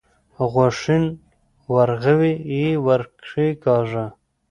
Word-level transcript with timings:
غوښين 0.51 1.05
ورغوی 1.73 2.33
يې 2.57 2.67
ور 2.85 3.01
کېکاږه. 3.25 4.05